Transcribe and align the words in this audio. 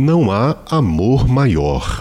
Não 0.00 0.30
há 0.30 0.56
amor 0.70 1.26
maior. 1.26 1.98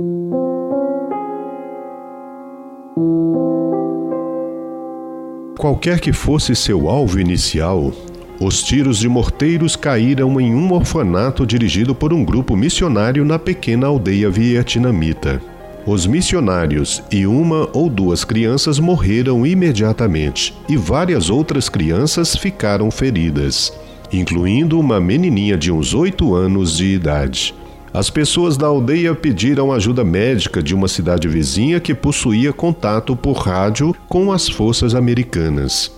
Qualquer 5.58 5.99
que 5.99 6.13
fosse 6.13 6.55
seu 6.55 6.89
alvo 6.89 7.20
inicial, 7.20 7.91
os 8.39 8.62
tiros 8.62 8.99
de 8.99 9.10
morteiros 9.10 9.75
caíram 9.75 10.39
em 10.39 10.54
um 10.54 10.71
orfanato 10.73 11.44
dirigido 11.44 11.96
por 11.96 12.13
um 12.13 12.23
grupo 12.23 12.55
missionário 12.55 13.25
na 13.25 13.39
pequena 13.39 13.88
aldeia 13.88 14.29
vietnamita. 14.29 15.42
Os 15.84 16.05
missionários 16.05 17.02
e 17.12 17.26
uma 17.26 17.68
ou 17.73 17.90
duas 17.90 18.23
crianças 18.23 18.77
morreram 18.77 19.44
imediatamente 19.44 20.54
e 20.70 20.77
várias 20.77 21.32
outras 21.32 21.68
crianças 21.68 22.36
ficaram 22.36 22.91
feridas, 22.91 23.73
incluindo 24.14 24.80
uma 24.80 25.00
menininha 25.00 25.58
de 25.58 25.72
uns 25.72 25.95
oito 25.95 26.36
anos 26.36 26.77
de 26.77 26.94
idade. 26.94 27.55
As 27.98 28.12
pessoas 28.12 28.55
da 28.58 28.68
aldeia 28.68 29.16
pediram 29.16 29.73
ajuda 29.73 30.04
médica 30.04 30.62
de 30.62 30.76
uma 30.76 30.88
cidade 30.88 31.28
vizinha 31.28 31.80
que 31.80 31.96
possuía 31.96 32.54
contato 32.54 33.16
por 33.16 33.38
rádio 33.38 33.92
com 34.08 34.32
as 34.32 34.48
forças 34.48 34.94
americanas. 34.94 35.92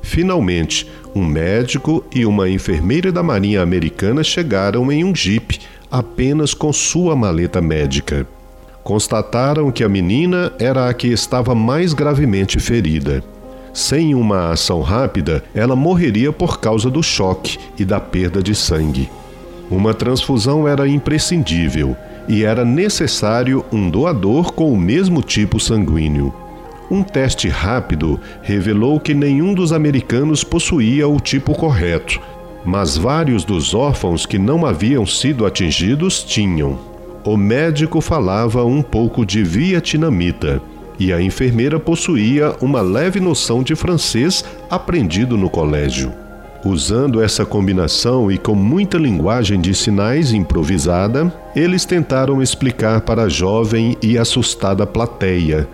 Finalmente, 0.00 0.88
um 1.12 1.26
médico 1.26 2.04
e 2.14 2.24
uma 2.24 2.48
enfermeira 2.48 3.10
da 3.10 3.20
Marinha 3.20 3.62
Americana 3.62 4.22
chegaram 4.22 4.92
em 4.92 5.02
um 5.02 5.12
jipe 5.12 5.58
apenas 5.90 6.54
com 6.54 6.72
sua 6.72 7.16
maleta 7.16 7.60
médica. 7.60 8.24
Constataram 8.84 9.72
que 9.72 9.82
a 9.82 9.88
menina 9.88 10.52
era 10.56 10.88
a 10.88 10.94
que 10.94 11.08
estava 11.08 11.52
mais 11.52 11.92
gravemente 11.92 12.60
ferida. 12.60 13.24
Sem 13.74 14.14
uma 14.14 14.52
ação 14.52 14.82
rápida, 14.82 15.42
ela 15.52 15.74
morreria 15.74 16.32
por 16.32 16.60
causa 16.60 16.88
do 16.88 17.02
choque 17.02 17.58
e 17.76 17.84
da 17.84 17.98
perda 17.98 18.40
de 18.40 18.54
sangue. 18.54 19.10
Uma 19.70 19.94
transfusão 19.94 20.66
era 20.66 20.88
imprescindível 20.88 21.96
e 22.26 22.44
era 22.44 22.64
necessário 22.64 23.64
um 23.72 23.88
doador 23.88 24.52
com 24.52 24.72
o 24.72 24.76
mesmo 24.76 25.22
tipo 25.22 25.60
sanguíneo. 25.60 26.34
Um 26.90 27.04
teste 27.04 27.48
rápido 27.48 28.18
revelou 28.42 28.98
que 28.98 29.14
nenhum 29.14 29.54
dos 29.54 29.72
americanos 29.72 30.42
possuía 30.42 31.06
o 31.06 31.20
tipo 31.20 31.54
correto, 31.54 32.20
mas 32.64 32.96
vários 32.96 33.44
dos 33.44 33.72
órfãos 33.72 34.26
que 34.26 34.38
não 34.38 34.66
haviam 34.66 35.06
sido 35.06 35.46
atingidos 35.46 36.24
tinham. 36.24 36.76
O 37.24 37.36
médico 37.36 38.00
falava 38.00 38.64
um 38.64 38.82
pouco 38.82 39.24
de 39.24 39.44
vietnamita 39.44 40.60
e 40.98 41.12
a 41.12 41.22
enfermeira 41.22 41.78
possuía 41.78 42.56
uma 42.60 42.80
leve 42.80 43.20
noção 43.20 43.62
de 43.62 43.76
francês 43.76 44.44
aprendido 44.68 45.36
no 45.36 45.48
colégio. 45.48 46.12
Usando 46.64 47.22
essa 47.22 47.46
combinação 47.46 48.30
e 48.30 48.36
com 48.36 48.54
muita 48.54 48.98
linguagem 48.98 49.60
de 49.60 49.74
sinais 49.74 50.32
improvisada, 50.32 51.32
eles 51.56 51.84
tentaram 51.84 52.42
explicar 52.42 53.00
para 53.00 53.22
a 53.22 53.28
jovem 53.28 53.96
e 54.02 54.18
assustada 54.18 54.86
plateia 54.86 55.66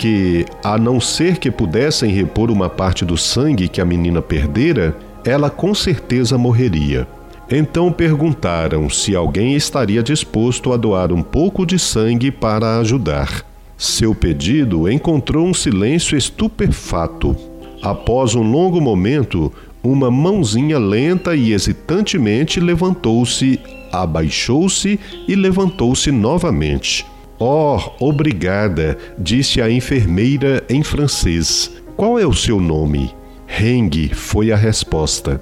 que, 0.00 0.46
a 0.64 0.78
não 0.78 0.98
ser 0.98 1.36
que 1.36 1.50
pudessem 1.50 2.10
repor 2.10 2.50
uma 2.50 2.70
parte 2.70 3.04
do 3.04 3.18
sangue 3.18 3.68
que 3.68 3.82
a 3.82 3.84
menina 3.84 4.22
perdera, 4.22 4.96
ela 5.22 5.50
com 5.50 5.74
certeza 5.74 6.38
morreria. 6.38 7.06
Então 7.50 7.92
perguntaram 7.92 8.88
se 8.88 9.14
alguém 9.14 9.54
estaria 9.54 10.02
disposto 10.02 10.72
a 10.72 10.78
doar 10.78 11.12
um 11.12 11.22
pouco 11.22 11.66
de 11.66 11.78
sangue 11.78 12.30
para 12.30 12.78
ajudar. 12.78 13.44
Seu 13.76 14.14
pedido 14.14 14.90
encontrou 14.90 15.46
um 15.46 15.52
silêncio 15.52 16.16
estupefato. 16.16 17.36
Após 17.82 18.34
um 18.34 18.42
longo 18.42 18.80
momento, 18.80 19.52
uma 19.82 20.10
mãozinha 20.10 20.78
lenta 20.78 21.34
e 21.34 21.52
hesitantemente 21.52 22.60
levantou-se, 22.60 23.58
abaixou-se 23.90 25.00
e 25.26 25.34
levantou-se 25.34 26.10
novamente. 26.10 27.06
Oh, 27.38 27.78
obrigada, 27.98 28.98
disse 29.18 29.62
a 29.62 29.70
enfermeira 29.70 30.62
em 30.68 30.82
francês. 30.82 31.70
Qual 31.96 32.18
é 32.18 32.26
o 32.26 32.34
seu 32.34 32.60
nome? 32.60 33.14
Heng 33.48 34.10
foi 34.12 34.52
a 34.52 34.56
resposta. 34.56 35.40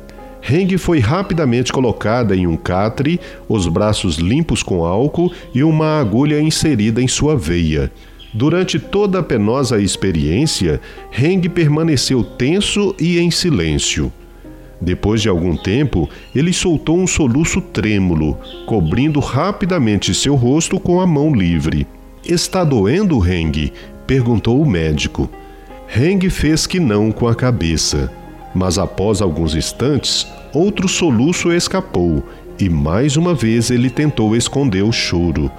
Heng 0.49 0.79
foi 0.79 1.01
rapidamente 1.01 1.73
colocada 1.73 2.35
em 2.37 2.47
um 2.47 2.57
catre, 2.57 3.21
os 3.49 3.67
braços 3.67 4.17
limpos 4.17 4.63
com 4.63 4.85
álcool 4.85 5.33
e 5.53 5.65
uma 5.65 6.01
agulha 6.01 6.41
inserida 6.41 7.03
em 7.03 7.09
sua 7.09 7.37
veia. 7.37 7.91
Durante 8.33 8.79
toda 8.79 9.19
a 9.19 9.23
penosa 9.23 9.81
experiência, 9.81 10.81
Heng 11.13 11.49
permaneceu 11.49 12.23
tenso 12.23 12.95
e 12.99 13.19
em 13.19 13.31
silêncio. 13.31 14.13
Depois 14.81 15.21
de 15.21 15.29
algum 15.29 15.57
tempo, 15.57 16.09
ele 16.35 16.53
soltou 16.53 16.99
um 16.99 17.07
soluço 17.07 17.61
trêmulo, 17.61 18.39
cobrindo 18.67 19.19
rapidamente 19.19 20.15
seu 20.15 20.35
rosto 20.35 20.79
com 20.79 21.01
a 21.01 21.07
mão 21.07 21.35
livre. 21.35 21.87
Está 22.25 22.63
doendo, 22.63 23.27
Heng? 23.27 23.73
perguntou 24.07 24.61
o 24.61 24.69
médico. 24.69 25.29
Heng 25.95 26.31
fez 26.31 26.67
que 26.67 26.79
não 26.79 27.11
com 27.11 27.27
a 27.27 27.35
cabeça, 27.35 28.13
mas 28.55 28.79
após 28.79 29.21
alguns 29.21 29.55
instantes, 29.55 30.27
outro 30.53 30.89
soluço 30.89 31.53
escapou 31.53 32.23
e 32.59 32.69
mais 32.69 33.17
uma 33.17 33.35
vez 33.35 33.71
ele 33.71 33.89
tentou 33.89 34.35
esconder 34.35 34.83
o 34.83 34.93
choro. 34.93 35.51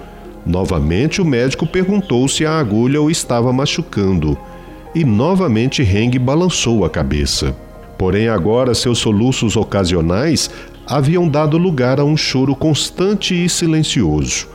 Novamente 0.44 1.20
o 1.20 1.24
médico 1.24 1.66
perguntou 1.66 2.28
se 2.28 2.44
a 2.44 2.58
agulha 2.58 3.00
o 3.00 3.10
estava 3.10 3.52
machucando, 3.52 4.36
e 4.94 5.04
novamente 5.04 5.82
Heng 5.82 6.18
balançou 6.18 6.84
a 6.84 6.90
cabeça. 6.90 7.56
Porém, 8.00 8.28
agora 8.28 8.72
seus 8.72 8.98
soluços 8.98 9.56
ocasionais 9.56 10.50
haviam 10.86 11.28
dado 11.28 11.58
lugar 11.58 12.00
a 12.00 12.04
um 12.04 12.16
choro 12.16 12.56
constante 12.56 13.34
e 13.34 13.46
silencioso. 13.46 14.48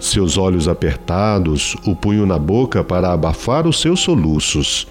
Seus 0.00 0.38
olhos 0.38 0.66
apertados, 0.66 1.76
o 1.86 1.94
punho 1.94 2.24
na 2.24 2.38
boca 2.38 2.82
para 2.82 3.12
abafar 3.12 3.66
os 3.66 3.78
seus 3.78 4.00
soluços. 4.00 4.88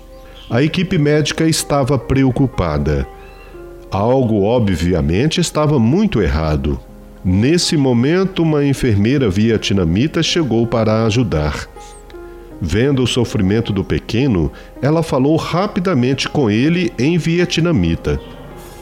A 0.47 0.61
equipe 0.61 0.99
médica 0.99 1.47
estava 1.47 1.97
preocupada. 1.97 3.07
Algo, 3.89 4.43
obviamente, 4.43 5.41
estava 5.41 5.79
muito 5.79 6.21
errado. 6.21 6.79
Nesse 7.23 7.75
momento, 7.75 8.43
uma 8.43 8.63
enfermeira 8.63 9.27
vietnamita 9.27 10.21
chegou 10.21 10.67
para 10.67 11.03
ajudar. 11.07 11.67
Vendo 12.61 13.03
o 13.03 13.07
sofrimento 13.07 13.73
do 13.73 13.83
pequeno, 13.83 14.51
ela 14.81 15.03
falou 15.03 15.35
rapidamente 15.35 16.29
com 16.29 16.49
ele 16.49 16.91
em 16.97 17.17
vietnamita. 17.17 18.19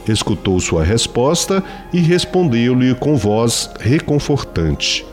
Escutou 0.08 0.60
sua 0.60 0.84
resposta 0.84 1.64
e 1.92 2.00
respondeu-lhe 2.00 2.94
com 2.96 3.16
voz 3.16 3.70
reconfortante. 3.80 5.06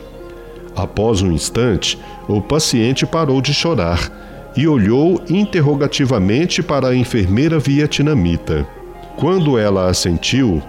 Após 0.75 1.21
um 1.21 1.31
instante, 1.31 1.97
o 2.27 2.41
paciente 2.41 3.05
parou 3.05 3.41
de 3.41 3.53
chorar 3.53 4.51
e 4.55 4.67
olhou 4.67 5.21
interrogativamente 5.29 6.61
para 6.61 6.89
a 6.89 6.95
enfermeira 6.95 7.57
vietnamita. 7.57 8.67
Quando 9.15 9.57
ela 9.57 9.89
assentiu, 9.89 10.61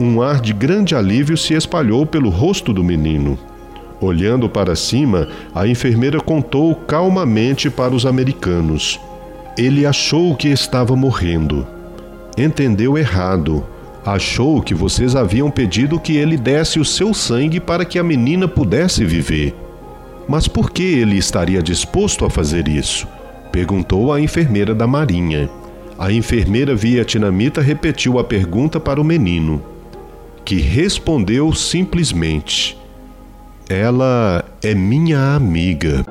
um 0.00 0.22
ar 0.22 0.40
de 0.40 0.52
grande 0.52 0.94
alívio 0.94 1.36
se 1.36 1.54
espalhou 1.54 2.06
pelo 2.06 2.30
rosto 2.30 2.72
do 2.72 2.84
menino. 2.84 3.38
Olhando 4.00 4.48
para 4.48 4.76
cima, 4.76 5.28
a 5.54 5.66
enfermeira 5.66 6.20
contou 6.20 6.74
calmamente 6.74 7.68
para 7.68 7.94
os 7.94 8.06
americanos. 8.06 9.00
Ele 9.56 9.84
achou 9.84 10.36
que 10.36 10.48
estava 10.48 10.94
morrendo. 10.94 11.66
Entendeu 12.36 12.96
errado. 12.96 13.64
Achou 14.06 14.62
que 14.62 14.72
vocês 14.72 15.16
haviam 15.16 15.50
pedido 15.50 15.98
que 15.98 16.16
ele 16.16 16.36
desse 16.36 16.78
o 16.78 16.84
seu 16.84 17.12
sangue 17.12 17.58
para 17.58 17.84
que 17.84 17.98
a 17.98 18.04
menina 18.04 18.46
pudesse 18.46 19.04
viver. 19.04 19.54
Mas 20.28 20.46
por 20.46 20.70
que 20.70 20.82
ele 20.82 21.18
estaria 21.18 21.60
disposto 21.60 22.24
a 22.24 22.30
fazer 22.30 22.68
isso? 22.68 23.06
perguntou 23.50 24.12
a 24.12 24.20
enfermeira 24.20 24.74
da 24.74 24.86
Marinha. 24.86 25.50
A 25.98 26.12
enfermeira 26.12 26.76
vietnamita 26.76 27.60
repetiu 27.60 28.20
a 28.20 28.24
pergunta 28.24 28.78
para 28.78 29.00
o 29.00 29.04
menino, 29.04 29.60
que 30.44 30.60
respondeu 30.60 31.52
simplesmente: 31.52 32.77
ela 33.68 34.44
é 34.62 34.74
minha 34.74 35.34
amiga. 35.34 36.04